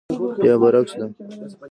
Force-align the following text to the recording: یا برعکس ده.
یا 0.45 0.53
برعکس 0.61 0.93
ده. 0.99 1.05